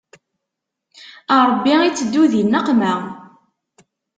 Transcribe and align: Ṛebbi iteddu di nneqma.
Ṛebbi 1.47 1.73
iteddu 1.89 2.23
di 2.31 2.41
nneqma. 2.43 2.93